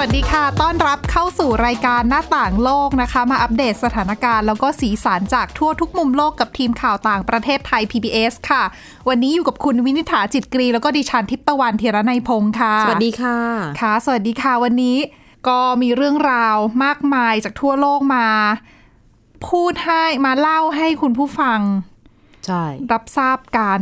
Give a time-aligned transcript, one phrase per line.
[0.00, 8.62] วัสดีค่ะ ต้อนรับเข้าสู่รายการหน้าต่างโลกนะคะ มาอัปเดตสถานการณ์แล้วก็สีสันจากทั่วทุกมุมโลกกับทีมข่าวต่างประเทศไทย PBS ค่ะ
[9.08, 13.38] วันนี้อยู่กับคุณวินิษฐาจิตกรี แล้วก็ดิฉันทิพย์ตะวันเทระในยพงค์ค่ะ สวัสดีค่ะ
[13.80, 14.96] ค่ะ สวัสดีค่ะ วันนี้
[15.48, 18.26] ก็มีเรื่องราวมากมายจากทั่วโลกมา
[19.48, 21.60] พูดให้มาเล่าให้คุณผู้ฟัง
[22.46, 23.80] ใช่ รับทราบกัน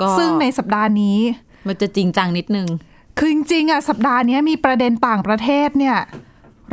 [0.00, 1.18] ก็ซึ่งในสัปดาห์นี้
[1.68, 2.68] มันจะจริงจังนิดนึง
[3.18, 5.98] คือจริงๆอะสัปดาห์นี้มีประเด็นต่างประเทศเนี่ย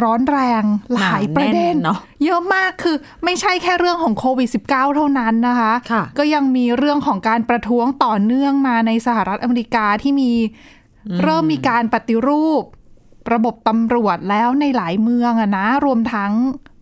[0.03, 10.31] ร้อนแรงหลายประเด็นหนาแน่นเนอะเยอะมากคือไม่ใช่แค่เรื่องของโควิด -19 เท่านั้นนะคะค่ะก็ยังมีเรื่องของการประท้วงต่อเนื่องมาในสหรัฐอเมริกาที่มี
[11.23, 12.63] เริ่มมีการปฏิรูป
[13.33, 16.31] ระบบตำรวจแล้วในหลายเมืองอะนะ รวมทั้ง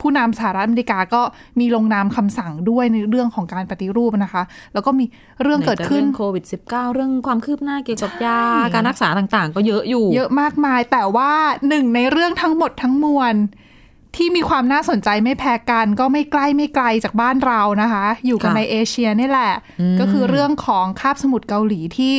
[0.01, 1.21] ผู้นำสหรัฐอเมริกาก็
[1.59, 5.05] มีลงนามคำสั่งด้วยในเรื่องของการปฏิรูปนะคะ แล้วก็มี
[5.43, 8.41] เรื่องเกิดขึ้นไหจะเรื่องโควิด -19 เรื่องความคืบหน้าเกี่ยวกับยา
[8.75, 11.31] การรักษาต่างๆ ก็เยอะอยู่ เยอะมากมาย แต่ว่า
[11.69, 13.35] หนึ่งในเรื่องทั้งหมดทั้งมวล
[14.15, 19.53] ที่มีความน่าสนใจไม่แพ้กันก็ไม่ใกล้ไม่ไกลจากบ้านเรานะคะ อยู่กันค่ะในเอเชียนี่แหละ
[19.99, 22.13] ก็คือเรื่องของคาบสมุทรเกาหลีที่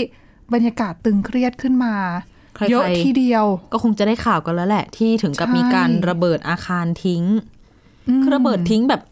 [0.54, 1.94] บรรยากาศตึงเครียดขึ้นมา
[2.56, 7.22] ใครๆเยอะทีเดียว ก็คงจะได้ข่าวกันแล้วแหละ ที่ถึงกับใช่มีการระเบิดอาคารทิ้ง
[8.22, 9.02] คือระเบิดทิ้งแบบ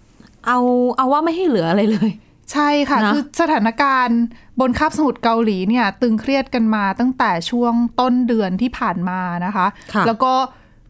[0.47, 0.58] เอา
[0.97, 2.11] เอาว่าไม่ให้เหลืออะไรเลย
[2.52, 4.20] ใช่ค่ะนะคือสถานการณ์
[4.61, 10.34] บนคาบสมุทรเกาหลีเนี่ย ตึงเครียดกันมาตั้งแต่ช่วงต้นเดือนที่ผ่านมานะคะค่ะแล้วก็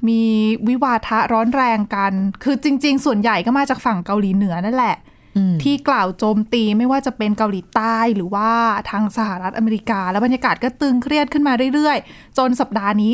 [0.09, 0.23] มี
[0.69, 2.13] วิวาทะร้อนแรงกัน
[2.45, 4.97] คือจริง ๆ ส่วนใหญ่ก็มาจากฝั่งเกาหลีเหนือนั่นแหละ
[5.37, 8.51] อืมที่กล่าวโจมตีไม่ว่าจะเป็นเกาหลีใต้หรือว่า
[8.91, 13.13] ทางสหรัฐอเมริกา แล้วบรรยากาศก็ตึงเครียดขึ้นมาเรื่อยๆ จนสัปดาห์นี้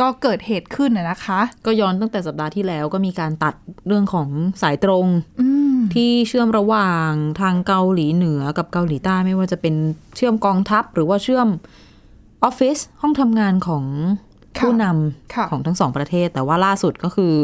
[0.00, 3.54] ก็เกิดเหตุขึ้นนะนะคะ ก็ย้อนตั้งแต่สัปดาห์ที่แล้วก็มีการตัด
[3.86, 4.28] เรื่องของ
[4.62, 5.06] สายตรง
[5.40, 9.74] อืมที่เชื่อมระหว่างทางเกาหลีเหนือกับเกาหลีใต้ไม่ว่าจะเป็น
[10.16, 11.48] เชื่อมกองทัพ หรือว่าเชื่อม
[12.44, 13.84] ออฟฟิศห้องทำงานของ
[14.58, 14.84] ค่ะผู้น
[15.34, 17.34] ค่ะำของทั้งสองประเทศ แต่ว่าล่าสุดก็คือ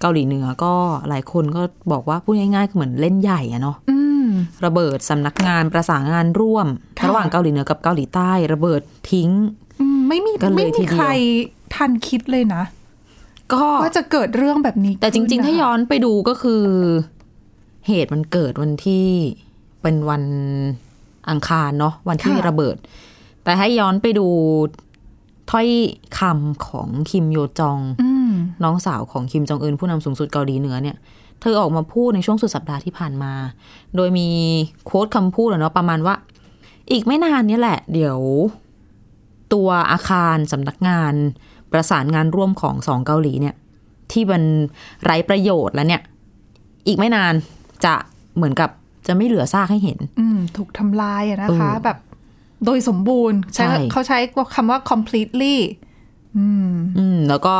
[0.00, 0.74] เกาหลีเหนือก็
[1.08, 1.62] หลายคนก็
[1.92, 4.26] บอกว่าพูดง่ายๆคือเหมือนเล่นใหญ่อะเนาะอืม
[4.64, 6.66] ระเบิดสำนักงานประสานงานร่วม
[6.98, 9.30] ค่ะระหว่างเกาหลีเหนือกับเกาหลีใต้ ระเบิดทิ้ง
[9.80, 11.08] อืมไม่มีกันเลยไม่ทีมีเดียวใคร
[11.74, 12.62] ทันคิดเลยนะ
[13.52, 16.64] ก็ว่าจะเกิดเรื่องแบบนี้ แต่จริงๆขึ้ถ้านะคะย้อนไปดูก็คือ
[17.86, 19.06] เหตุมันเกิดวันที่
[19.82, 20.24] เป็นวัน
[21.30, 22.76] อังคารเนาะวันที่ระเบิด
[23.44, 24.26] แต่ให้ย้อนไปดู
[25.50, 25.68] ถ้อย
[26.18, 28.32] คำของคิมโยจองอืม
[28.64, 30.96] น้องสาวของคิมจองอึนผู้นำสูงสุดเกาหลีเหนือเนี่ย
[31.40, 33.32] เธอออกมาพูดในช่วงสุดสัปดาห์ที่ผ่านมา
[33.96, 34.28] โดยมี
[34.84, 36.14] โค้ดคำพูดอะเนาะประมาณว่า
[36.90, 38.18] อีกไม่นานเนี้แหละ เดี๋ยว
[39.52, 41.14] ตัวอาคารสำนักงาน
[41.72, 43.54] ประสานงานร่วมของสองเกาหลีเนี่ย
[44.12, 44.42] ที่มัน
[45.04, 46.02] ไร้ประโยชน์แล้วเนี่ย
[46.86, 47.34] อีกไม่นาน
[47.84, 47.94] จะ
[48.36, 48.70] เหมือนกับ
[49.06, 51.98] จะไม่เหลือซากให้เห็น อืมถูกทำลายอะนะคะเออแบบ
[52.64, 54.18] โดยสมบูรณ์ใช้ใช่เขาใช้
[54.54, 55.56] คำว่า completely
[56.36, 57.54] อืมอืม แล้วก็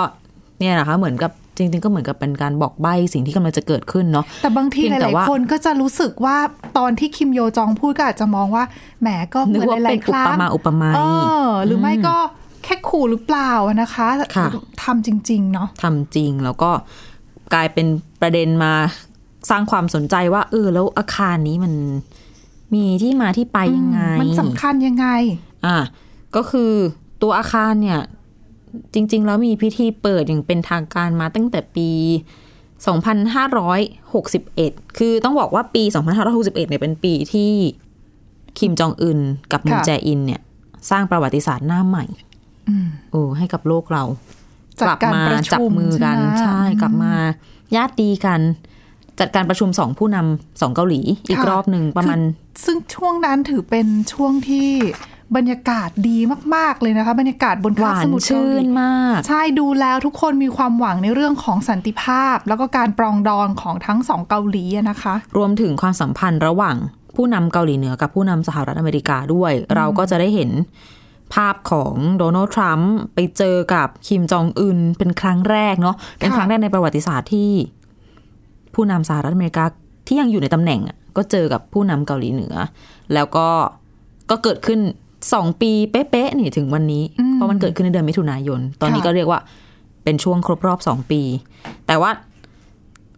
[0.58, 6.36] เนี่ยนะคะ เหมือนกับจริงๆ ก็เหมือนกับเป็นการบอกใบ้สิ่งที่กำลังจะเกิดขึ้นเนาะแต่บางทีเพียงหแต่ลายว่าๆคนก็จะรู้สึกว่า
[6.78, 8.64] ตอนที่คิมโยจองพูดก็อาจจะมองว่า
[9.00, 11.00] แหมก็เหนึกมือนว่าหเป็ลานยๆคอุรั้ปงมาอุปไมยเอ
[11.44, 14.48] อหรือไม่ก็แค่ขู่หรือเปล่าอะนะคะค่ะ
[14.84, 16.70] ทำจริง ๆ เนาะทำจริงแล้วก็
[17.54, 17.86] กลายเป็น
[18.20, 18.72] ประเด็นมา
[19.50, 21.72] สร้างความสนใจว่า เออ แล้วอาคารนี้มัน
[22.74, 25.06] มีที่มาที่ไปยังไง มันสำคัญยังไง
[25.66, 25.78] อะ
[26.36, 26.72] ก็คือ
[27.22, 28.00] ตัวอาคารเนี่ย
[28.94, 31.88] จริง ๆ แล้วมีพิธีเปิดอย่างเป็นทางการมาตั้งแต่ปี
[33.58, 35.82] 2561 คือต้องบอกว่าปี
[36.24, 37.52] 2561เนี่ยเป็นปีที่
[38.58, 39.18] คิมจองอึน
[39.52, 40.40] กับมูค่ะแจอินเนี่ย
[40.90, 42.27] สร้างประวัติศาสตร์หน้าใหม่อืม
[43.12, 44.04] โอ้ให้กับโลกเรา
[44.80, 47.14] จัดกลับการมาประจับชุมมือกันใช่ไหมใช่กลับมา
[47.76, 48.40] ญาติดีกัน
[49.20, 52.26] จัดการประชุมสองผู้นำสองเกาหลี อีกรอบหนึ่งประมาณคื
[52.60, 54.68] อซึ่งช่วงนั้นถือเป็นช่วงที่
[55.36, 56.18] บรรยากาศดี
[56.54, 66.76] มาก ๆ เลยนะคะ บรรยากาศบนหคาบวานสมุทรเกาชื่หลีนมาก ใช่ดูแล้วทุกคนมีความหวังในเรื่องของสันติภาพ แล้วก็การปรองดองของทั้งสองเกาหลีอะนะคะ รวมถึงความสัมพันธ์ระหว่าง
[67.16, 70.50] ผู้นำเกาหลีเหนือกับผู้นำสหรัฐอเมริกาด้วย เราก็จะได้เห็น
[71.34, 77.50] ภาพของโดนัลด์ทรัมป์ไปเจอกับคิมจองอึนเป็นครั้งแรกเนาะเป็นครั้งแรกในประวัติศาสตร์ที่
[78.75, 79.64] ผู้นำสหรัฐอเมริกา
[80.06, 82.54] ที่ยังอยู่ในตำแหน่งอะก็เจอกับผู้นำเกาหลีเหนือ
[83.14, 83.48] แล้วก็
[84.30, 84.80] ก็เกิดขึ้น
[85.34, 87.04] สองปีเป๊ะๆนี่ถึงวันนี้
[87.34, 89.40] เพราะมันเกิดขึ้นในเดือนมิถุนายน ตอนนี้ค่ะก็เรียกว่า
[90.04, 91.22] เป็นช่วงครบรอบสองปี
[91.86, 92.10] แต่ว่า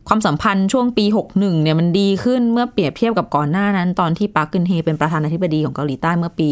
[0.09, 1.05] ความสัมพันธ์ช่วงปี
[1.35, 6.49] 61 เนี่ยมันดีขึ้นเมื่อเปรียบเทียบกับก่อนหน้านั้น ตอนที่ปาร์กกึนเฮเป็นประธานาธิบดีของเกาหลีใต้เมื่อปี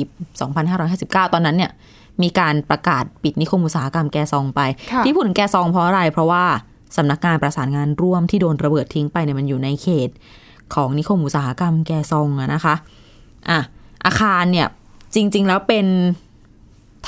[0.65, 1.71] 2559 ตอนนั้นเนี่ย
[2.23, 4.61] มีการประกาศปิดนิคมอุตสาหกรรมแกซองไป
[4.93, 6.45] ค่ะที่พูดถึงแกซองเพราะอะไร เพราะว่า
[6.97, 10.11] สำนักงานประสานงานร่วมที่โดนระเบิดทิ้งไปเนี่ยมันอยู่ในเขต
[10.75, 12.75] ของนิคมอุตสาหกรรมแกซองอะนะคะ
[13.51, 13.59] อะ
[14.05, 14.67] อาคารเนี่ย
[15.15, 15.87] จริง ๆ แล้วเป็น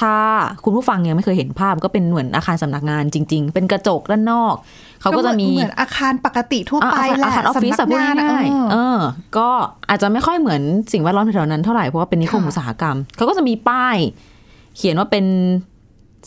[0.01, 0.17] ถ้า
[0.65, 4.55] คุณผู้ฟังยังไม่เคยเห็นภาพก็เป็นเหมือนอาคารสำนักงานจริง ๆ เป็นกระจกด้านนอก
[5.00, 8.99] เขาก็จะมีเหมือนอาคารปกติทั่วไปอะแหละอาคารออฟฟิศอะสำพูนัดกงานง่ายเออๆเออ
[9.37, 9.49] ก็
[9.88, 10.62] อาจจะไม่ค่อยเหมือน
[10.93, 13.97] สิ่งแวดล้อมแถวๆนั้นเท่าไหร่เพราะว่าเป็นนิคมค่ะอุตสาหกรรมเขาก็จะมีป้าย
[14.76, 15.26] เขียนว่าเป็น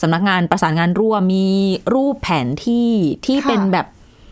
[0.01, 1.47] สำนักงานประสานงานร่วมมี
[1.93, 2.89] รูปแผนที่
[3.25, 3.87] ที่เป็นแบบ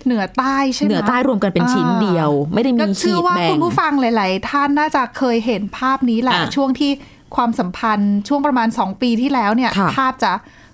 [0.05, 6.91] เหนือใต้ใช่ไหมเหนือใต้รวมกันเป็นชิ้นเดียว ไม่ได้ก็มีเชื่ขีอดว่าแบ่คุงณผู้ฟังหลาย ๆ ท่านน่าจะเคยเห็นภาพนี้แหละอะช่วงที่
[7.35, 10.31] ความสัมพันธ์ช่วงประมาณ 2 ปีที่แล้วเนี่ยค่ะภาพจะ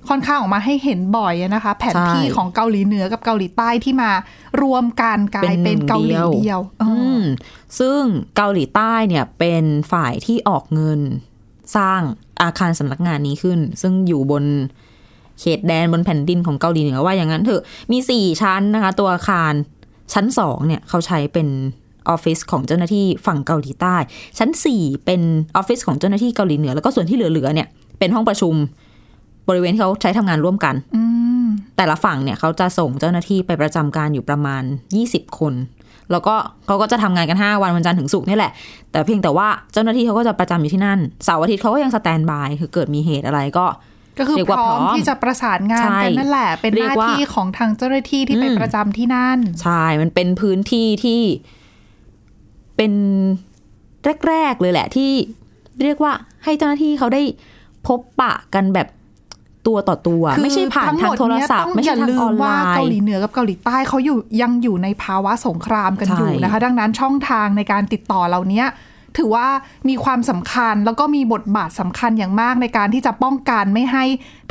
[0.10, 4.12] ค่อนข้างออกมาให้เห็นบ่อยอะนะคะ แผนที่ใช่ของเกาหลีเหนือกับเกาหลีใต้ที่มา
[4.62, 7.22] รวมกันกลายเป็นเกาหลีเดียวเอออืม
[7.80, 8.02] ซึ่ง
[8.36, 11.02] เกาหลีใต้เนี่ยเป็นฝ่ายที่ออกเงิน
[11.76, 12.02] สร้าง
[12.42, 14.44] อาคารสำนักงานนี้ขึ้น ซึ่งอยู่บน
[15.40, 17.62] เขตแดนบนแผ่นดินของเกาหลีเหนือว่าอย่างนั้นเถอะ
[17.92, 19.54] มีสี่ชั้นนะคะ ตัวอาคาร
[20.14, 21.48] ชั้นสองเนี่ยเขาใช้เป็น
[22.10, 23.96] ออฟฟิศของเจ้าหน้าที่ฝั่งเกาหลีใต้
[24.38, 25.22] ชั้นสี่เป็น
[25.56, 27.68] ออฟฟิศของเจ้าหน้าที่เกาหลีเหนือ แล้วก็ส่วนที่เหลือๆเนี่ย
[28.00, 28.56] เป็นห้องประชุม
[29.50, 31.04] บริเวณที่เขาใช้ทำงานร่วมกันอื
[31.44, 31.46] ม
[31.78, 34.64] แต่ละฝั่งเนี่ยเขาจะส่งเจ้าหน้าที่ไปประจำการอยู่ประมาณ
[35.00, 35.54] 20 คน
[36.12, 36.36] แล้วก็
[36.66, 38.52] เขาก็จะทำงานกัน 5 วันวันจันทร์ถึงศุกร์นี่แหละ
[38.92, 43.66] แต่เพียงแต่ว่าเจ้าหน้าที่เขาก็จะประจำอยู่ที่นั่นเสาร์อาทิตย์เขาก็ยังสแตนบายคือเกิดมีเหตุอะไรก็
[44.20, 51.22] ก็คือเรียกพว่าร้อมพร้อมที่จะประสานงานใช่กันนั่นแหละ เป็นหเรียน้ากว่าที่ของทางเจ้าหน้าที่ที่ไปอืมประจำที่นั่น ใช่ มันเป็นพื้นที่ที่
[52.78, 52.94] เป็น
[54.28, 55.12] แรกๆเลยแหละที่
[55.84, 56.14] เรียกว่า
[56.44, 57.22] ให้เจ้าหน้าที่เขาได้
[57.88, 58.88] พบปะกันแบบ
[59.68, 68.64] ตัวต่อตัวคือไม่ใช่ผ่านทางโทรศัพท์ทั้งหมดไม่เนี้ยใช่ต้องอย่าทางลือมอนไลว่าเกาหลีน์เหนือกับเกาหลีใต้เขาอยู่ยังอยู่ในภาวะสงครามกันอยู่ใช่นะคะ ดังนั้นช่องทางในการติดต่อเหล่านี้
[69.18, 69.48] ถือว่า
[69.90, 74.04] มีความสำคัญแล้วก็มีบทบาทสำคัญอย่างมากในการที่จะป้องกันไม่ให้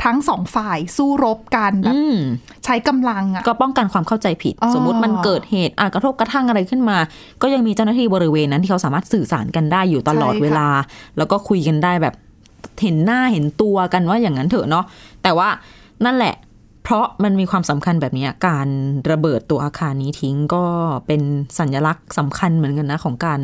[0.03, 2.17] ทั้งสองฝ่ายสู้รบกันแบบอืม
[2.65, 6.97] ใช้กำลังอะก็ป้องกันความเข้าใจผิดอ๋อสมมุติมันเกิดเหตุอาจกระทบกระทั่งอะไรขึ้นมา
[7.41, 10.67] ก็ยังมีเจ้าหน้าที่บริเวณนั้นที่เขาสามารถสื่อสารกันได้อยู่ตลอดใช่ค่ะเวลา
[11.17, 12.15] แล้วก็คุยกันได้แบบ
[12.81, 14.85] เห็นหน้าเห็นตัวกันว่าอย่างนั้นเถอะเนาะ
[15.23, 15.49] แต่ว่า
[16.05, 16.35] นั่นแหละ
[16.83, 18.67] เพราะมันมีความสำคัญแบบเนี้ยการ
[19.11, 20.63] ระเบิดตัวอาคารนี้ทิ้งก็
[21.07, 21.21] เป็น
[21.59, 23.39] สัญลักษณ์สำคัญเหมือนกันนะของการ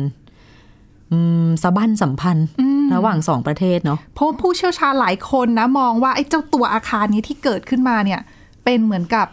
[1.10, 2.46] อืมสะบั้นสัมพันธ์
[2.94, 8.20] ระหว่างสองประเทศเนาะเพราะผู้เชี่ยวชาญหลายคนนะ มองว่าไอ้เจ้าตัวอาคารนี้ที่เกิดขึ้นมาเนี่ย
[8.64, 9.26] เป็นเหมือนกับ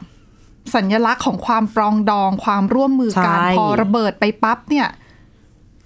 [0.76, 4.88] สัญลักษณ์ของความปรองดองความร่วมมือกันใช่พอระเบิดไปปั๊บเนี่ย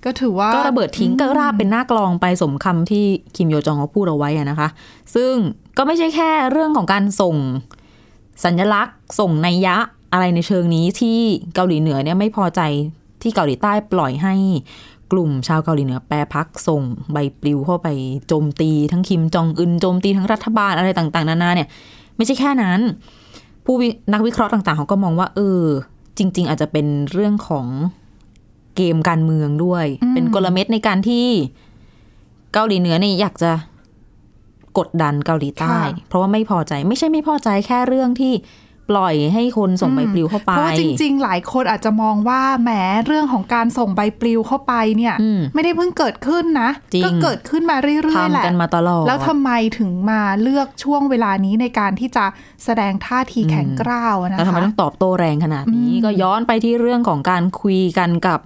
[0.06, 3.06] ก็ถือว่าก็ระเบิดทิ้งก็ราบเป็นหน้ากลองไปสมคำที่
[3.36, 4.70] คิมโยจองเขาพูดเอาไว้อะนะคะ
[5.16, 5.34] ซึ่ง
[5.78, 7.36] ก็ไม่ใช่แค่เรื่องของการส่ง
[8.46, 9.76] สัญลักษณ์ ส่งนัยยะ
[10.14, 11.20] อะไรในเชิงนี้ที่
[11.56, 12.62] เกาหลีเหนือเนี่ยไม่พอใจ
[13.22, 14.34] ที่เกาหลีใต้ปล่อยให้
[15.12, 16.82] กลุ่มชาวเกาหลีเหนือแปรพักส่ง
[17.12, 17.88] ใบปลิวเข้าไป
[18.28, 21.68] โจมตีทั้งคิมจองอึนโจมตีทั้งรัฐบาลอะไรต่างๆ นานาเนี่ย
[22.16, 22.80] ไม่ใช่แค่นั้น
[23.66, 25.62] ผู้วินักวิเคราะห์ต่างๆเขาก็มองว่า เออ
[26.18, 27.66] จริง ๆ อาจจะเป็นเรื่องของ
[28.76, 31.28] เกมการเมืองด้วย เป็นกลเม็ดในการที่
[32.54, 33.52] เกาหลีเหนือเนี่ยอยากจะ
[34.78, 38.34] กดดันเกาหลีใต้ค่ะเพราะว่าไม่พอใจไม่ใช่ไม่พอใจแค่เรื่องที่
[38.92, 42.72] ปล่อยให้คนส่งใบปลิวเข้าไป เพราะว่าจริง ๆ หลายคนอาจจะมองว่าแหม
[43.08, 52.26] เรื่องของการส่งใบปลิวเข้าไปเนี่ยอืมไม่ได้เพิ่งเกิดขึ้นนะจริงก็เกิดขึ้นมาเรื่อยๆแหละทำกันมาตลอด แล้วทำไมถึงมาเลือกช่วงเวลานี้ในการที่จะ
[52.66, 58.40] แสดงท่าทีแข็งกร้าวอะนะคะแล้วทำไมต้องตอบโต้แรงขนาดนี้ ก็ย้อนไปที่เรื่องของการคุยกันกับ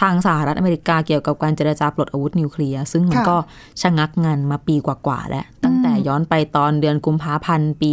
[0.00, 3.36] ทางสหรัฐอเมริกาเกี่ยวกับการเจรจาปลดอาวุธนิวเคลียร์ ซึ่งมันค่ะก็
[3.82, 7.92] ชะงักงันมาปีกว่า ๆ แล้ว ตั้งแต่ย้อนไปตอนเดือนกุมภาพันธ์ปี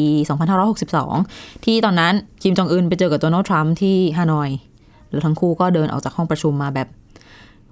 [0.82, 4.50] 2562 ที่ตอนนั้นคิมจองอึนไปเจอกับโดนัลด์ทรัมป์ที่ฮานอย
[5.12, 6.88] แล้วทั้งคู่ก็เดินออกจากห้องประชุมมาแบบ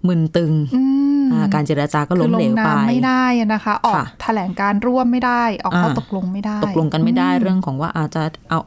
[0.08, 0.82] มึนตึงอื
[1.22, 8.60] มอ่าการเจรจาก็คืล้อมลเหลงวไปนามไม่ได้อะนะคะ ออกค่ะแถลงการร่วมไม่ได้ ออกข้ออ่าตกลงไม่ได้ ตกลงกันไม่ได้เรื่องของว่าอาจจะเอา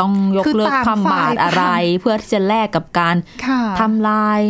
[0.00, 1.64] ต้องยกคือเลิกต่างความบาฝ่ายดอะไร
[2.00, 4.40] เพื่อที่จะแลกกับการค่ะทำลาย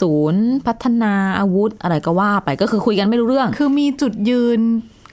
[0.00, 4.60] ศูนย์พัฒนาอาวุธอะไรก็ว่าไปก็คือคุยกันไม่รู้เรื่อง คือมีจุดยืน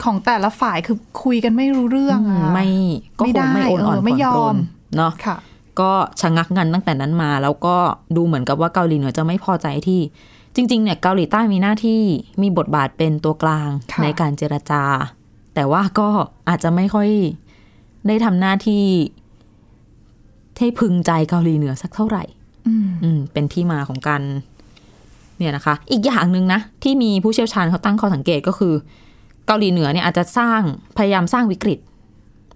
[0.04, 2.66] ของแต่ละฝ่ายคือคุยกันไม่รู้เรื่องอะไม่
[3.18, 4.56] ก็คงไม่โอนอ่อนไม่ได้เออไม่ผ่อนยอปรมน
[4.96, 5.36] เนาะค่ะ
[5.80, 5.90] ก็
[6.20, 7.76] ชะงักงันตั้งแต่นั้นมา แล้วก็
[8.16, 10.00] ดูเหมือนกับว่าเกาหลีเหนือจะไม่พอใจที่
[10.54, 12.00] จริงๆเนี่ยเกาหลีใต้มีหน้าที่
[12.42, 14.84] มีบทบาทเป็นตัวกลางค่ะในการเจรจา
[15.54, 16.08] แต่ว่าก็
[16.48, 17.08] อาจจะไม่ค่อย
[18.06, 18.84] ได้ทำหน้าที่
[20.62, 22.24] ให้พึงใจเกาหลีเหนือสักเท่าไหร่
[22.68, 24.22] อืมอืมเป็นที่มาของการ
[25.38, 28.74] เนี่ยนะคะ อีกอย่างหนึ่งนะ ที่มีผู้เชี่ยวชาญเขาตั้งข้อสังเกตก็คือ
[29.46, 30.60] เกาหลีเหนือเนี่ยอาจจะสร้าง
[30.96, 31.78] พยายามสร้างวิกฤต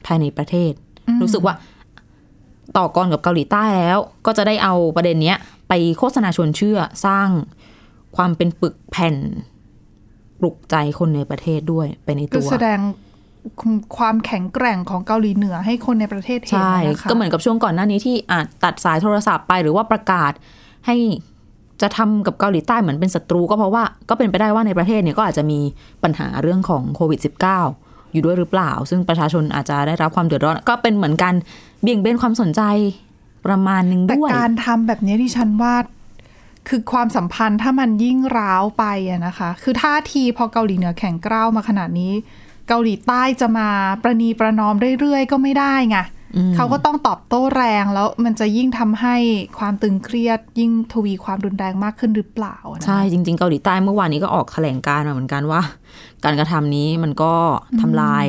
[0.06, 0.72] ภายในประเทศ
[1.22, 1.54] รู้สึกว่า
[2.76, 5.36] ต่อกรกับเกาหลีใต้แล้ว ก็จะได้เอาประเด็นเนี้ย
[5.68, 7.28] ไปโฆษณาชวนเชื่อสร้าง
[8.16, 9.16] ความเป็นปึกแผ่น
[10.40, 12.78] ปลุกใจคนในประเทศด้วยไปในคืตัอวแสดง
[13.96, 20.32] ความแข็งแกร่งของเกาหลีเหนือให้คนในประเทศเห็นใช่นะคะก็เหมือนกับช่วงก่อนหน้านี้ที่อาจตัดสายโทรศัพท์ไปหรือว่าประกาศ
[20.86, 20.96] ให้
[21.82, 25.60] จะทำกับเกาหลีใต้เหมือนเป็นศัตรู ก็เพราะว่าก็เป็นไปได้ว่าในประเทศเนี่ยก็อาจจะมี
[26.02, 31.34] ปัญหาเรื่องของโควิด -19 อยู่ด้วยหรือเปล่า ซึ่งประชาชนอาจจะได้รับความเดือดร้อน ก็เป็นเหมือนกัน
[31.82, 32.62] เบี่ยงเบนความสนใจ
[33.46, 35.74] ประมาณหนึ่งแต่ด้วยการทำแบบนี้ที่ฉันว่า
[36.68, 42.12] คือความสัมพันธ์ถ้ามันยิ่งร้าวไปอะนะคะ คือท่าทีพอเกาหลีเหนือแข็งกร้าวมาขนาดนี้
[42.68, 43.68] เกาหลีใต้จะมา
[44.02, 45.98] ประนีประนอมเรื่อยๆ ก็ไม่ได้ไง
[46.56, 49.16] เขาก็ต้องตอบโต้แรงแล้วมันจะยิ่งทำให้
[49.58, 55.62] ความตึงเครียด ยิ่งทวีความรุนแรงมากขึ้นหรือเปล่านะใช่จริง ๆ เกาหลีใต้เมื่อวานนี้ก็ออกแถลงการณ์มาเหมือนกันว่า
[56.24, 57.34] การกระทำนี้มันก็
[57.80, 58.26] ทำลาย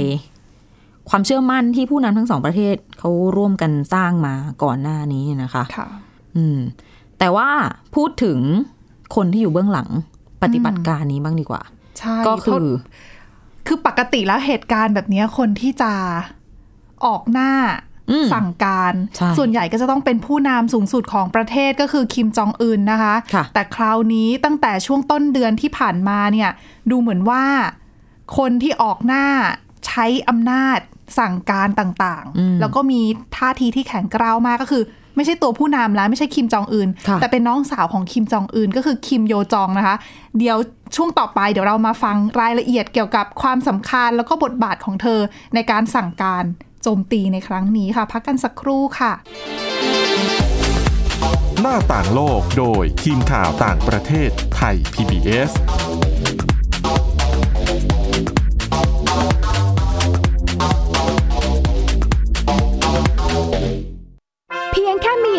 [1.10, 5.88] ความเชื่อมั่นที่ผู้นำทั้งสองประเทศเขาร่วมกันสร้างมาก่อนหน้านี้นะคะค่ะ
[6.36, 6.60] อืม
[7.20, 7.50] แต่ว่า
[7.96, 8.40] พูดถึง
[9.16, 9.90] คนที่อยู่เบื้องหลัง
[10.44, 11.62] ปฏิบัติการนี้บ้างดีกว่า
[12.00, 12.70] ใช่ก็คือเพราะ
[13.68, 15.92] คือปกติแล้วเหตุการณ์แบบนี้คนที่จะ
[17.06, 17.52] ออกหน้า
[18.12, 26.50] อืมสั่งการใช่ส่วนใหญ่ก็จะต้องเป็นผู้นำสูงสุดของประเทศก็คือคิมจองอึนนะคะค่ะแต่คราวนี้ตั้งแต่ช่วงต้นเดือนที่ผ่านมาเนี่ย
[26.92, 27.44] ดูเหมือนว่า
[28.38, 29.26] คนที่ออกหน้า
[29.88, 30.80] ใช้อำนาจ
[31.20, 33.02] สั่งการต่างๆ แล้วก็มี
[33.38, 34.84] ท่าทีที่แข็งกร้าวมากก็คือ
[35.16, 39.96] ไม่ใช่ตัวผู้นำแล้วไม่ใช่คิมจองอึนค่ะแต่เป็นน้องสาวของคิมจองอึนก็คือคิมโยจองนะคะ
[40.38, 40.58] เดี๋ยว
[40.96, 45.20] ช่วงต่อไปเดี๋ยวเรามาฟังรายละเอียดเกี่ยวกับความสำคัญ แล้วก็บทบาทของเธอ
[45.56, 46.44] ในการสั่งการ
[46.84, 49.14] โจมตีในครั้งนี้ค่ะ พักกันสักครู่ค่ะ
[51.62, 55.52] หน้าต่างโลกโดยทีมข่าวต่างประเทศไทย PBS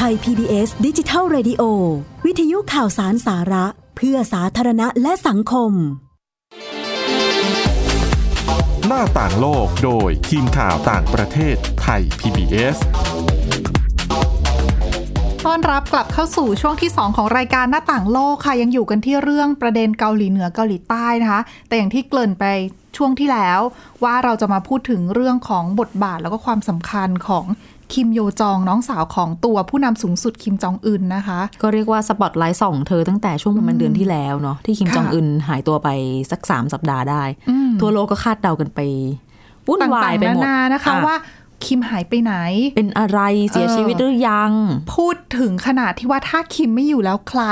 [0.00, 1.62] ไทย PBS ดิจิทัล Radio
[2.26, 5.72] วิทยุข่าวสารสาระ เพื่อสาธารณะและสังคม
[8.86, 12.76] หน้าต่างโลกโดยทีมข่าวต่างประเทศไทย PBS
[15.46, 22.44] ต้อนรับกลับเข้าสู่ช่วงที่ 2 ของรายการหน้าต่างโลกค่ะ ยังอยู่กันที่เรื่องประเด็นเกาหลีเหนือเกาหลีใต้นะคะ แต่อย่างที่เกริ่นไป
[22.96, 23.60] ช่วงที่แล้ว
[24.04, 27.44] ว่าเราจะมาพูดถึงเรื่องของบทบาทแล้วก็ความสำคัญของ
[27.94, 35.88] คิมโยจองน้องสาวของตัวผู้นำสูงสุดคิมจองอึนนะคะ ก็เรียกว่าสปอตไลท์ส่องเธอตั้งแต่ช่วงประมาณเดือนที่แล้วเนาะที่คิมค่ะจองอึนหายตัวไป
[36.30, 37.22] สักสามสัปดาห์ได้
[37.80, 38.80] ทั่วโลกก็คาดเดากันไป
[39.68, 41.16] วุ่นวายไปหมดต่างๆนานานะคะอ่ว่า
[41.64, 42.34] คิมหายไปไหน
[42.76, 44.52] เป็นอะไรเสียเออชีวิตหรือยัง
[44.94, 47.42] พูดถึงขนาดที่ว่าถ้าคิมไม่อยู่แล้วใคร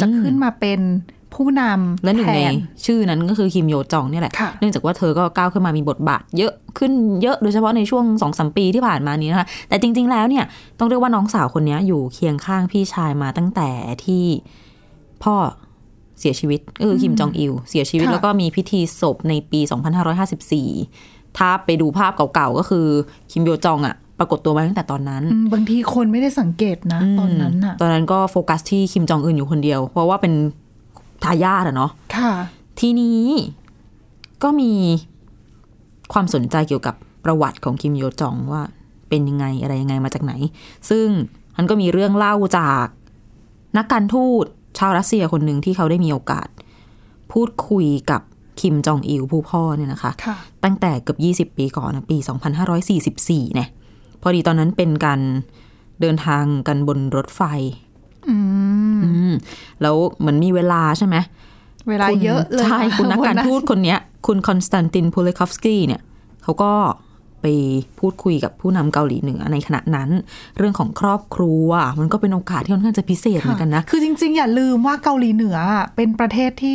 [0.00, 0.80] จะขึ้นมาเป็น
[1.38, 2.40] ผู้นำและหนึ่งแทใน
[2.86, 6.92] ชื่อนั้นก็คือคิมโยจองเนี่ยแหละค่ะเนื่องจากว่าเธอก็ก้าวขึ้นมามีบทบาท เยอะขึ้น
[7.22, 10.44] เยอะโดยเฉพาะในช่วงสองสมปีที่ผ่านมานี้นะคะ แต่จริง ๆ แล้วเนี่ย
[10.78, 13.70] ต้องเรียกว่าน้องสาวคนนี้อยู่เคียงข้างพี่ชายมาตั้งแต่
[14.04, 14.24] ที่
[15.22, 15.34] พ่อ
[16.20, 19.60] เสียชีวิตก็คือคิมจองอิลเสียชีวิตค่ะแล้วก็มีพิธีศพในปี
[20.48, 22.86] 2554 ถ้าไปดูภาพเก่าๆก็คือ
[23.30, 30.34] คิมโยจองอะปรากฏตัวมาตั้งแต่ตอนนั้นอืมบางทีคนไม่ได้สังเกตนะ ตอนนั้นน่ะตอนนั้นก็โฟกัสที่คิมจองอึนอยู่คนเดียว เพราะว่าเป็น
[31.24, 32.30] ทายาทอะเนาะค่ะ
[32.80, 33.24] ทีนี้
[34.42, 34.72] ก็มี
[36.12, 36.94] ความสนใจเกี่ยวกับ
[37.24, 38.62] ประวัติของคิมโยจองว่า
[39.08, 40.32] เป็นยังไงอะไรยังไงมาจากไหน
[40.90, 41.06] ซึ่ง
[41.56, 42.86] มันก็มีเรื่องเล่าจาก
[43.76, 44.44] นักการทูต
[44.78, 46.48] ชาวรัสเซียคนหนึ่งที่เขาได้มีโอกาส
[47.32, 48.22] พูดคุยกับ
[48.60, 52.16] คิมจองอิลผู้พ่อเนี่ยนะคะค่ะตั้งแต่เกือบ20 ปีก่อนนะปี
[52.82, 53.68] 2544เนี่ย
[54.22, 55.20] พอดีตอนนั้นเป็นการ
[56.00, 57.87] เดินทางกันบนรถไฟอืมอืม
[59.82, 61.16] แล้วเหมือนมีเวลาใช่ไหม
[61.88, 66.02] เวลาคุยเยอะเลยใช่คุณนักการทูตคนเนี้ย คุณคอนสแตนตินพูเลคอฟสกี้เนี่ย
[66.42, 66.72] เขาก็
[67.42, 67.46] ไป
[67.98, 70.10] พูดคุยกับผู้นำเกาหลีเหนือในขณะนั้น
[70.58, 71.68] เรื่องของครอบครัว
[72.00, 76.74] มันก็เป็นโอกาสที่ค่อนข้างจะพิเศษเหมือนกันนะ คือจริง ๆ อย่าลืมว่าเกาหลีเหนืออะเป็นประเทศที่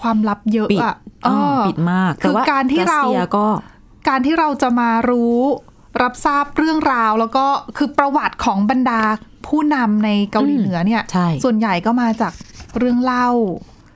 [0.00, 0.96] ความลับเยอะปิดอะ
[1.26, 3.46] อ่าเออปิดมากคือแต่ว่าการที่เราสเซียก็
[4.08, 5.38] การที่เราจะมารู้
[6.02, 7.46] รับทราบเรื่องราวแล้วก็
[7.76, 9.00] คือประวัติของบรรดา
[9.46, 12.32] ผู้นำในเกาหลีเหนือเนี่ยใช่ส่วนใหญ่ก็มาจาก
[12.78, 13.28] เรื่องเล่า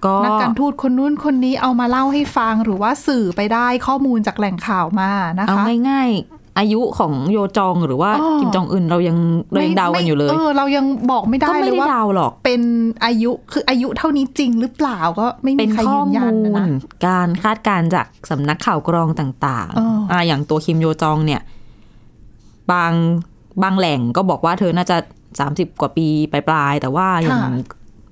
[0.06, 9.16] ก็นักการทูตคนนู้นคนนี้เอามาเล่าให้ฟังหรือว่าสื่อไปได้ข้อมูลจากแหล่งข่าวมานะเอาคะง่าย ๆ อายุของโยจองหรือว่าอ๋อคิมจองอึนเรายัง
[9.52, 12.60] เรายังเดากันอยู่เลยเออเรายังบอกไม่ได้ก็ไม่เลยได้ว่าเดาหรอกเป็น
[13.04, 16.66] อายุคืออายุเท่านี้จริงหรือเปล่าก็ไม่เป็มีนใครข้อยืนยันมูนะลนะ
[17.06, 21.40] การคาดการณ์จากสำนักข่าวกรองต่างเอออ่าอย่างตัวคิมโยจองเนี่ย
[22.72, 22.92] บาง
[23.62, 24.96] บางแหล่งก็บอกว่าเธอน่าจะ
[25.38, 27.42] 30 กว่าปีปลายๆแต่ว่าอย่าง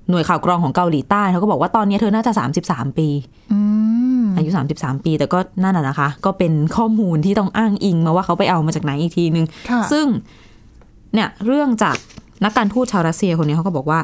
[0.09, 2.31] หน่วยข่าวกรองของเกาหลีใต้เขาก็บอกว่าตอนนี้เธอน่าจะ
[2.65, 3.07] 33 ปี
[3.53, 3.59] อื
[4.21, 10.05] มอายุ 33 ปี แต่ก็นั่นน่ะนะคะ ก็เป็นข้อมูลที่ต้องอ้างอิงมาว่าเขาไปเอามาจากไหนอีกทีนึงค่ะซึ่ง
[11.13, 11.95] เนี่ยเรื่องจาก
[12.43, 13.99] นักการทูตชาวรัสเซียคนนี้เขาก็บอกว่า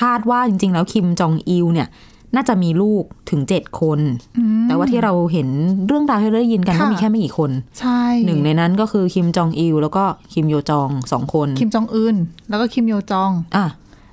[0.00, 1.88] คาดว่าจริง ๆ แล้วคิมจองอิลเนี่ย
[2.34, 4.00] น่าจะมีลูกถึงเจ็ดคน
[4.38, 5.48] อืมแต่ว่าที่เราเห็น
[5.86, 12.16] เรื่องราวที่เราได้ยินกันค่ะก็มีแค่ไม่กี่คน ใช่หนึ่งในนั้นก็คือคิมจองอิลแล้วก็คิมโยจองสองคน คิมจองอึน
[12.48, 13.66] แล้วก็คิมโยจองอะ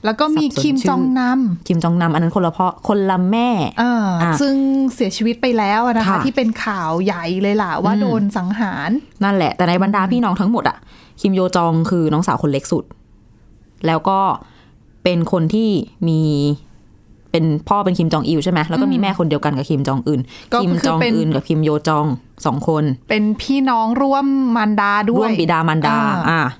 [0.06, 1.22] แล้วก็มีสับสนคิมชื่อจองน
[1.68, 4.56] คิมจองนำอันนั้นคนละพ่อคนละแม่ำอ่าอะซึ่ง
[4.94, 8.90] เสียชีวิตไปแล้วอะนะคะค่ะที่เป็นข่าวใหญ่เลยล่ะ ว่าอืมโดนสังหาร
[9.24, 10.78] นั่นแหละ แต่ในบรรดาพี่น้องทั้งหมดอะ
[11.22, 12.84] คิมโยจองคือน้องสาวคนเล็กสุด
[13.88, 14.20] แล้วก็
[15.04, 15.70] เป็นคนที่
[16.08, 16.22] มี
[17.36, 20.22] เป็นพ่อเป็นคิมจองอิลใช่ไหมแล้วก็มีแม่คนเดียวกันกับคิมจองอึน
[20.54, 22.06] ก็คิมคือจองเป็นอึนกับคิมโยจอง
[22.46, 25.96] สองคน เป็นพี่น้องร่วมมารดาด้วยร่วมบิดามารดา
[26.30, 26.52] อ่าอะ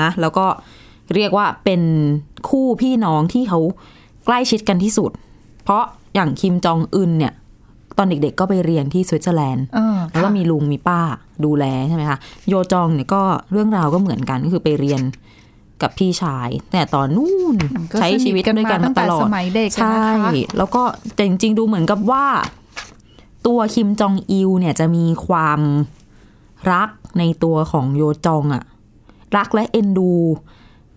[0.00, 0.46] นะ แล้วก็
[1.14, 1.82] เรียกว่าเป็น
[2.48, 3.60] คู่พี่น้องที่เขา
[4.24, 5.10] ใกล้ชิดกันที่สุด
[5.64, 7.32] เพราะอย่างคิมจองอึนเนี่ย
[7.98, 11.00] ตอนเด็กๆก็ไปเรียนที่สวิตเซอร์แลนด์เออแล้วก็ค่ะมีลุงมีป้า
[11.44, 12.18] ดูแลใช่ไหมคะ
[12.48, 15.00] โยจองเนี่ยก็เรื่องราวก็เหมือนกันก็คือไปเรียน
[15.82, 17.56] กับพี่ชายแต่ตอนนู่น
[17.92, 20.82] ก็ใช้ชีวิตสนิทกันด้วยกันมาตั้มางตแต่ลอดสมัยเด็กอะใช่นะคะแล้วก็
[21.14, 22.26] แต่จริงๆดูเหมือนกับว่า
[23.46, 25.60] ตัวคิมจองอิลเนี่ยจะมีความ
[26.72, 28.62] รักในตัวของโยจองอะ
[29.36, 30.12] รักและเอ็นดู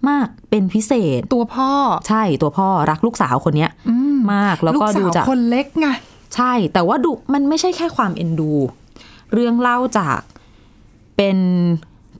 [0.09, 1.71] มากเป็นพิเศษตัวพ่อ
[2.07, 5.87] ใช่ตัวพ่อรักลูกสาวคนเนี้ยอืมมากแล้วลูก็กสาดูวจากคนเล็กไง
[6.35, 8.51] ใช่ แต่ว่าดูมันไม่ใช่แค่ความเอ็นดู
[9.33, 10.19] เรื่องเล่าจาก
[11.17, 11.37] เป็น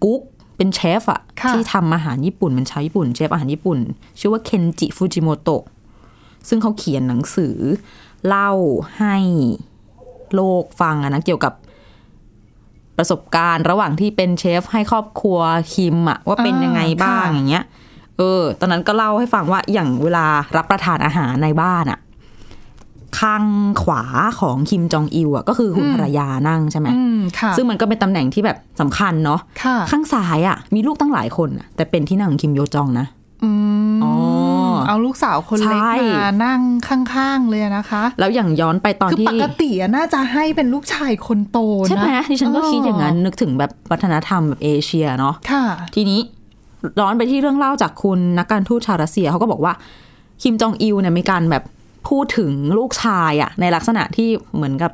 [0.04, 0.22] กุ๊ก
[0.58, 3.80] เป็นเชฟอะค่ะที่ทำอาหารญี่ปุ่นเป็นชาวญี่ปุ่นเชฟอาหารญี่ปุ่น
[4.20, 5.63] ชื่อว่าเคนจิฟูจิโมโตะ
[6.48, 7.56] ซึ่งเขาเขียนหนังสือ
[8.28, 8.52] เล่า
[8.98, 9.17] ให้
[10.36, 11.54] โลกฟังอะนะเกี่ยวกับ
[12.98, 15.39] ประสบการณ์ ระหว่างที่เป็นเชฟให้ครอบครัว
[15.74, 17.63] คิมอะว่าเป็นยังไงบ้างอ่าค่ะอย่างเงี้ย
[18.17, 20.26] เออ ตอนนั้นก็เล่าให้ฟังว่าอย่างเวลา
[20.58, 22.00] รับประทานอาหารในบ้านอะ
[23.20, 23.43] ข้าง
[23.84, 24.04] ขวา
[24.39, 33.08] ของคิมจองอิลอะก็คือคุณภรรยานั่งใช่ไหมอืมค่ะซึ่งมันก็เป็นตำแหน่งที่แบบสำคัญเนาะค่ะข้างซ้ายอะมีลูกตั้งหลายคนอะแต่เป็นที่นั่งของคิมโยจองนะ
[33.43, 33.52] อื
[33.93, 34.13] มอ๋อ
[34.88, 45.65] เอาลูกสาวคนเล็กใช่มานั่งข้างๆเลยนะคะ แล้วอย่างย้อนไปตอนคือที่ปกติอะน่าจะให้เป็นลูกชายคนโตนะใช่ไหมดิฉันก็คิดอย่างนั้นนึกถึงแบบวัฒนธรรมแบบเอเชียเนาะค่ะ
[45.96, 46.20] ทีนี้
[47.00, 49.74] ย้อนไปที่เรื่องเล่าจากคุณนักการทูตชาวรัสเซียเขาก็บอกว่า
[50.41, 51.63] คิมจองอิลเนี่ยมีการแบบ
[52.08, 54.91] พูดถึงลูกชายอะในลักษณะที่เหมือนกับ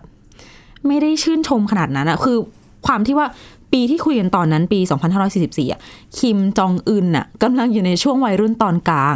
[0.88, 2.38] ไม่ได้ชื่นชมขนาดนั้นอะคือ
[2.88, 3.28] ความที่ว่า
[3.72, 4.80] ปีที่คุยกันตอนนั้นปี
[5.26, 5.80] 2544อะ
[6.20, 9.16] คิมจองอึนอะกำลังอยู่ในช่วงวัยรุ่นตอนกลาง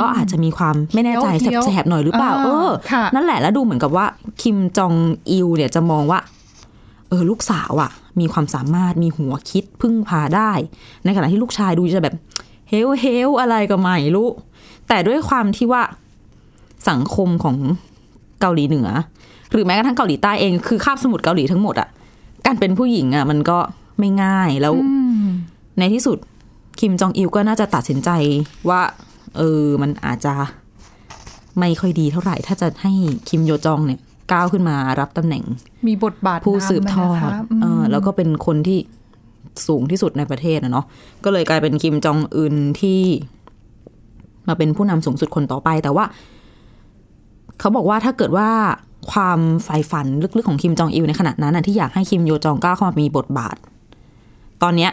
[0.00, 4.06] ก็อาจจะมีความไม่แน่ใจเคี้ยวๆแสบๆหน่อยหรือเปล่าอ่าเออค่ะนั่นแหละแล้วดูเหมือนกับว่า
[4.42, 4.94] คิมจอง
[5.30, 6.20] อิลเนี่ยจะมองว่า
[7.08, 10.50] เออลูกสาวอะมีความสามารถมีหัวคิดพึ่งพาได้
[11.04, 12.14] ในขณะที่ลูกชายดูจะแบบ
[12.68, 14.28] เฮลเฮลอะไรก็ไม่รู้
[14.88, 15.82] แต่ด้วยความที่ว่า
[16.88, 17.56] สังคมของ
[18.40, 18.88] เกาหลีเหนือ
[19.52, 21.88] หรือแม้กระทั่งเกาหลีใต้เองคือคาบสมุทรเกาหลีทั้งหมดอะ
[22.46, 23.58] การเป็นผู้หญิงอะมันก็
[23.98, 25.26] ไม่ง่ายแล้วอืม
[25.78, 26.18] ในที่สุด
[26.80, 28.10] คิมจองอิลก็น่าจะตัดสินใจ
[28.68, 28.80] ว่า
[29.36, 30.34] เออมันอาจจะ
[31.58, 32.92] ไม่ค่อยดีเท่าไหร่ ถ้าจะให้
[33.28, 34.00] คิมโยจองเนี่ย
[34.32, 35.44] ก้าวขึ้นมารับตำแหน่ง
[35.88, 38.78] มีบทบาทผู้สืบทอดนำะนะคะเออมแล้วก็เป็นคนที่
[39.66, 40.86] สูงที่สุดในประเทศนะเนาะ
[41.24, 43.00] ก็เลยกลายเป็นคิมจองอึนที่
[44.48, 46.04] มาเป็นผู้นำสูงสุดคนต่อไป แต่ว่า
[47.60, 48.48] เขาบอกว่าถ้าเกิดว่า
[49.12, 53.56] ความใฝ่ฝันลึกๆของคิมจองอิลในขณะนั้นนะที่อยากให้คิมโยจองก้าวเข้ามามีบทบาท
[54.62, 54.92] ตอนเนี้ย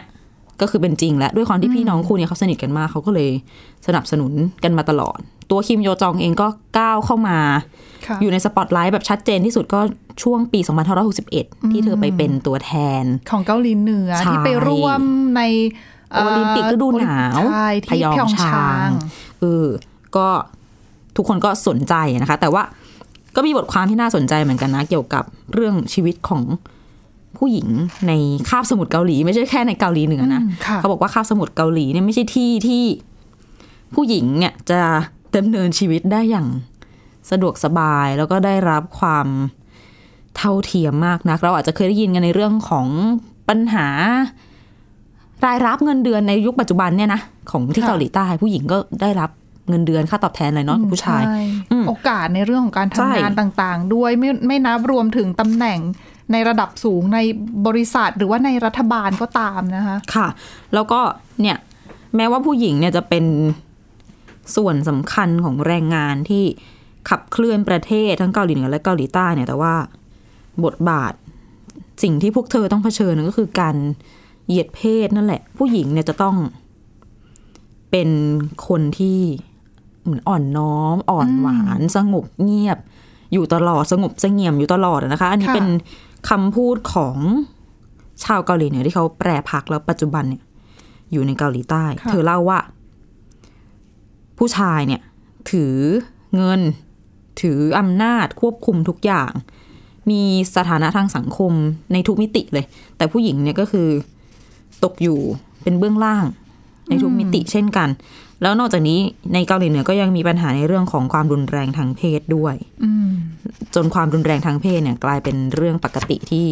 [0.60, 3.30] ก็คือเป็นจริงแล้วด้วยความที่พี่น้องคู่เนี้เขาสนิทกันมากเขาก็เลย
[3.86, 4.32] สนับสนุน
[4.64, 5.18] กันมาตลอด
[5.50, 6.46] ตัวคิมโยจองเองก็
[6.78, 7.38] ก้าวเข้ามา
[8.06, 9.80] ค่ะอยู่ในสปอตไลท์แบบชัดเจนที่สุดก็
[10.22, 10.60] ช่วงปี
[11.14, 15.00] 2561 ที่เธอไปเป็นตัวแทน ของเกาหลีเหนือใช่ที่ไปร่วม
[15.36, 15.42] ใน
[16.12, 18.90] เโอลิมปิกฤดูหนาวใช่ที่พยองพยองชาชางง
[19.40, 19.66] เออ
[20.16, 20.28] ก็
[21.16, 22.62] ทุกคนก็สนใจนะคะ แต่ว่า
[23.36, 26.42] ก็มีบทความที่น่าสนใจเหมือนกันนะ เกี่ยวกับเรื่องชีวิตของ
[27.38, 27.68] ผู้หญิง
[28.08, 28.12] ใน
[28.48, 32.84] คาบสมุทรเกาหลี ไม่ใช่แค่ในเกาหลีเหนือนะอืมค่ะเขาบอกว่าคาบสมุทรเกาหลีเนี่ยไม่ใช่ที่ที่
[33.94, 34.80] ผู้หญิงเนี่ยจะ
[35.36, 36.46] ดำเนินชีวิตได้อย่าง
[37.30, 39.26] สะดวกสบายแล้วก็ได้รับความ
[40.36, 42.86] เท่าเทียมมากนัก เราอาจจะเคยได้ยินกันในเรื่องของ
[43.48, 43.88] ปัญหา
[45.44, 49.30] รายรับเงินเดือนในยุคปัจจุบันเนี่ยนะของที่ค่ะเกาหลีใต้ผู้หญิงก็ได้รับ
[49.68, 51.38] เงินเดือนค่าตอบแทนอะไรน้อยกว่าผู้ชายใช่
[51.72, 55.78] อืมโอกาสในเรื่องของการใช่ทำงานต่างๆ ด้วยไม่ไม่นับรวมถึงตำแหน่ง
[56.32, 57.18] ในระดับสูงใน
[57.66, 60.28] บริษัทหรือว่าในรัฐบาลก็ตามนะคะค่ะ
[60.74, 61.00] แล้วก็
[61.40, 61.56] เนี่ย
[62.16, 63.24] แม้ว่าผู้หญิงเนี่ยจะเป็น
[64.56, 66.44] ส่วนสำคัญของแรงงานที่
[67.08, 69.74] ขับเคลื่อนประเทศทั้งเกาหลีเหนือและเกาหลีใต้เนี่ยแต่ว่า
[70.64, 71.12] บทบาท
[72.02, 73.76] สิ่งที่พวกเธอต้องเผชิญก็คือการ
[74.46, 76.36] เหยียดเพศนั่นแหละ ผู้หญิงเนี่ยจะต้อง
[77.90, 78.08] เป็น
[78.68, 79.18] คนที่
[80.06, 82.78] เหมือนอ่อนน้อม อ่อนหวาน สงบเงียบ
[83.32, 85.68] อยู่ตลอดสงบเสงี่ยมอยู่ตลอดอะนะคะ อันนี้ค่ะเป็น
[86.30, 87.16] คำพูดของ
[88.24, 90.42] ชาวเกาหลีเหนือที่เขาแปรพักแล้วปัจจุบันเนี่ย
[91.12, 92.58] อยู่ในเกาหลีใต้ค่ะเธอเล่าว่า
[94.38, 95.00] ผู้ชายเนี่ย
[95.50, 95.74] ถือ
[96.36, 96.60] เงิน
[97.42, 99.32] ถืออำนาจควบคุมทุกอย่าง
[100.10, 100.22] มี
[100.56, 101.52] สถานะทางสังคม
[101.92, 102.64] ในทุกมิติเลย
[102.96, 103.88] แต่ผู้หญิงเนี่ยก็คือ
[104.84, 105.18] ตกอยู่
[105.62, 106.24] เป็นเบื้องล่าง
[106.88, 107.88] ในทุกมิติเช่นกัน
[108.42, 108.98] แล้วนอกจากนี้
[109.34, 113.10] ในเกาหลีเหนือก็ยังมีปัญหาในเรื่องของความรุนแรงทางเพศด้วยอืม
[113.74, 116.48] จนความรุนแรงทางเพศเนี่ย กลายเป็นเรื่องปกติที่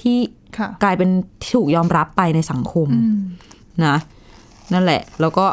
[0.00, 0.18] ที่
[0.56, 1.10] ค่ะกลายเป็น
[1.42, 3.18] ที่ถูกยอมรับไปในสังคมอืม
[3.84, 3.96] นะ
[4.72, 5.46] นั่นแหละ แล้วก็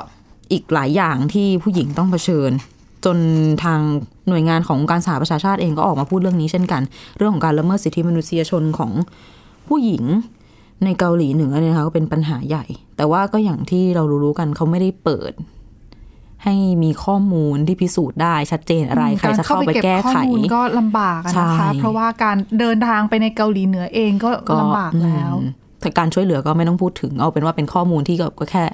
[0.51, 2.51] อีกหลายอย่างที่ผู้หญิงต้องเผชิญ
[3.05, 3.17] จน
[3.63, 3.79] ทาง
[4.27, 6.81] หน่วยงานขององค์การสหประชาชาติเองก็ออกมาพูดเรื่องนี้เช่นกัน
[7.17, 8.91] เรื่องของการละเมิดสิทธิมนุษยชนของ
[9.67, 10.03] ผู้หญิง
[10.83, 12.65] ในเกาหลีเหนือเนี่ยนะคะก็เป็นปัญหาใหญ่
[12.97, 15.33] แต่ว่าก็อย่างที่เรารู้ๆกันเขาไม่ได้เปิด
[16.43, 28.65] ให้มีข้อมูลที่พิสูจน์ได้ชัดเจนอะไรใครจะเข้าไปแก้ข้อไขมูลก็ลำบากอะนะคะใช่เพราะว่าการเดินทางไปในเกาหลีเหนือเองก็ลำบากแล้วอืมแต่การช่วยเหลือก็ไม่ต้องพูดถึงเอาเป็นว่าเป็นข้อมูลที่ก็ก็แค่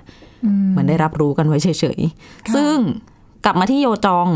[0.72, 2.76] เหมือนได้รับรู้กันไว้เฉยๆ ซึ่ง
[3.46, 4.28] กลับมาที่โยจอง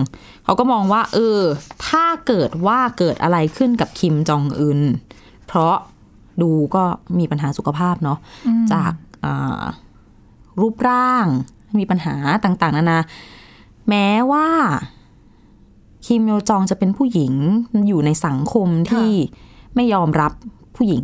[0.43, 1.39] เขาก็มองว่า เออ
[1.87, 4.81] ถ้าเกิดว่าเกิดอะไรขึ้นกับคิมจองอึน
[5.47, 5.75] เพราะ
[6.41, 6.83] ดูก็
[7.19, 8.17] มีปัญหาสุขภาพเนาะ
[8.73, 8.93] จาก
[9.25, 9.63] อ่า
[10.61, 11.25] รูปร่าง
[11.79, 12.99] มีปัญหาต่างๆนานา
[13.89, 14.47] แม้ว่า
[16.05, 17.33] คิมโยจองจะเป็นผู้หญิง
[17.87, 19.11] อยู่ในสังคมที่
[19.75, 20.31] ไม่ยอมรับ
[20.75, 21.03] ผู้หญิง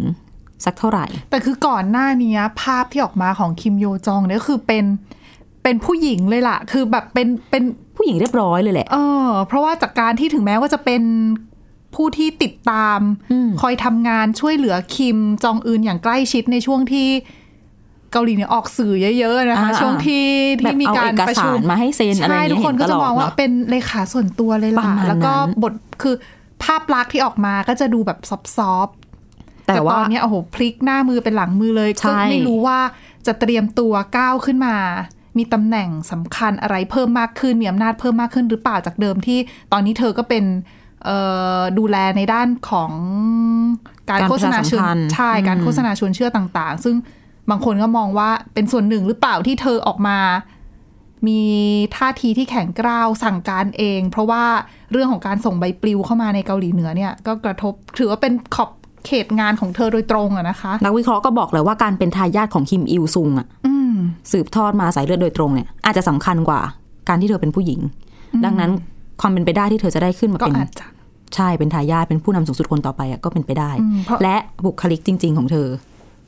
[0.66, 4.86] สักเท่าไหร่ แต่คือก่อนหน้านี้ภาพที่ออกมาของคิมโยจองเนี่ยคือเป็น
[5.64, 7.64] เป็นผู้หญิงเลยล่ะ คือแบบเป็นเป็น
[7.96, 11.02] ผู้หญิงเรียบร้อยเลยแหละ เออ เพราะว่าจากการที่ถึงแม้ว่าจะเป็น
[11.96, 13.00] ผู้ที่ติดตาม
[13.32, 17.08] อืมคอยทำงานช่วยเหลือคิมจองอึนอย่างใกล้ชิดในช่วงที่
[18.12, 20.26] เกาหลีเนี่ยออกสื่อเยอะๆนะคะอ่าช่วงที่
[20.64, 26.16] แบบที่มีเอาการเอกประสาชุมรมาให้เซ็นอะไรอใช่ย่างทุกเงี้ยคนเห็นก็ตจะลมอองดว่าเนาะเป็นเลขาส่วนตัวเลยประล่ะมาณแล้วก็นั้นบทคือ
[26.64, 28.32] ภาพลักษณ์ที่ออกมาก็จะดูแบบซ
[28.72, 32.80] อฟต์ๆแต่แต่ว่าตอนเนี้ยโอ้โหพลิกหน้ามือเป็นหลังมือเลยใช่ก็ไม่รู้ว่า
[33.28, 34.76] จะเตรียมตัวก้าวขึ้นมา
[35.38, 39.40] มีตำแหน่งสำคัญอะไรเพิ่มมากขึ้นมีอำนาจเพิ่มมากขึ้นหรือเปล่าจากเดิมที่
[39.72, 40.78] ตอนนี้เธอก็เป็นเอ่อ
[41.78, 42.92] ดูแลในด้านของ
[44.10, 46.96] การการโฆษณาประชาสัชมวนพันธ์ใช่การอืมโฆษณาชวนเชื่อต่าง ๆ ซึ่ง
[47.50, 50.18] บางคนก็มองว่าเป็นส่วนหนึ่งหรือเปล่าที่เธอออกมา
[51.28, 51.42] มี
[51.96, 54.44] ท่าทีที่แข็งกร้าวสั่งการเอง เพราะว่า
[54.92, 58.70] เรื่องของการส่งใบปลิวเข้ามาในเกาหลีเหนือเนี่ย ก็กระทบถือว่าเป็นขอบ
[59.06, 63.94] เขตงานของเธอโดยตรงอะนะคะ นักวิเคราะห์ก็บอกเลยว่าการเป็นทายาทของคิมอิลซุงอะอืม
[64.32, 66.60] สืบทอดมาสายเลือดโดยตรงเนี่ยอาจจะสำคัญกว่า
[67.10, 67.80] การที่เธอเป็นผู้หญิง
[68.46, 68.72] ดังนั้น
[69.22, 70.86] ความเป็นไปได้ที่เธอจะได้ขึ้นมาก็เป็นอาจจะ
[71.36, 75.68] ใช่เป็นทายาทเป็นผู้นำสูงสุดคนต่อไปอะก็เป็นไปได้อืมเพราะและบุคลิกจริง ๆ ของเธอ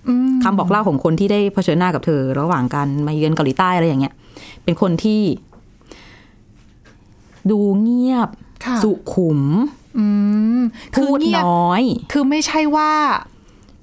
[0.08, 4.14] อืมคำบอกเล่าของคนที่ได้เผชิญหน้ากับเธอ ระหว่างการมาเยือนเกาหลีใต้อะไรอย่างเงี้ย
[4.64, 5.22] เป็นคนที่
[7.52, 8.30] ดูเงียบ
[8.66, 9.42] ค่ะสุขุม
[9.98, 10.06] อื
[10.60, 10.62] ม
[10.96, 12.92] คืพูอดเงียบน้อย คือไม่ใช่ว่า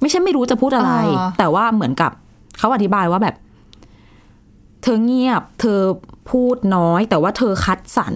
[0.01, 2.11] ไม่ใช่ไม่รู้จะพูดอะไรอ่าแต่ว่าเหมือนกับ
[2.59, 3.35] เขาอธิบายว่าแบบ
[4.83, 5.81] เธอเงียบ เธอ
[6.31, 8.15] พูดน้อย แต่ว่าเธอคัดสรร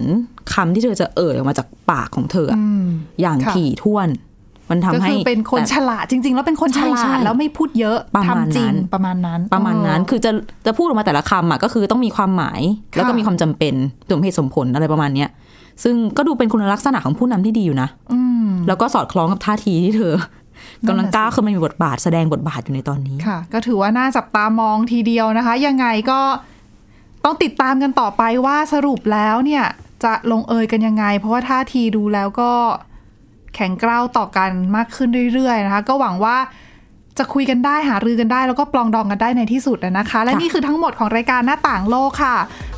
[0.53, 2.85] คำที่เธอจะเอ่ยออกมาจากปากของเธออะอืม
[3.21, 10.31] อย่างค่ะถี่ถ้วนมมันทำก็ให้คือเป็นคนแต่ฉลาดจริง ๆ แล้วเป็นคนฉใช่ใช่ลาดแล้วไม่พูดเยอะประมาณทำจริงนั้นประมาณนั้น ประมาณนั้นเออคือจะ
[10.65, 12.61] จะพูดออกมาแต่ละคำอะก็คือต้องมีความหมาย
[12.95, 13.73] แล้วก็ค่ะมีความจำเป็น
[14.11, 15.29] สมเหตุสมผลอะไรประมาณเนี้ย
[15.83, 20.13] ซึ่งก็ดูเป็นคุณลักษณะของผู้นำที่ดีอยู่นะอืมแล้วก็สอดคล้องกับท่าทีที่เธอ
[20.85, 26.19] นั่นกำน่ะลังก้าวสิขึ้นมามีบทบาทแสดงบทบาทอยู่ในตอนนี้ค่ะ ก็ถือว่าน่าจับตามองทีเดียวนะคะ ยังไงก็
[27.25, 29.63] ต้องติดตามกันต่อไปว่าสรุปแล้วเนี่ย
[30.03, 32.51] จะลงเอยกันยังไง เพราะว่าท่าทีดูแล้วก็
[33.55, 36.37] แข็งกร้าวต่อกันมากขึ้นเรื่อยๆนะคะ ก็หวังว่า
[37.19, 42.35] จะคุยกันได้หารือกันได้ แล้วก็ปลองดองกันได้ในที่สุดนะคะ และค่ะนี่คือทั้งหมดของรายการหน้าต่างโลกค่ะ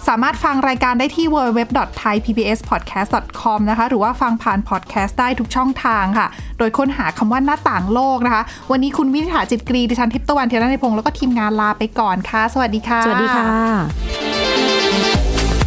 [0.08, 13.46] สามารถฟังรายการได้ที่ www.thaipbspodcast.com นะคะ หรือว่าฟังผ่านพอดแคสต์ได้ทุกช่องทางค่ะ โดยค้นหาคำว่าหน้าต่างโลกนะคะ วันนี้คุณวินิษฐาจิตกรีดิฉันทิพย์ตะวันเทียนในพงศ์แล้วก็ทีมงานลาไปก่อนค่ะ สวัสดีค่ะ สวัสดีค่ะ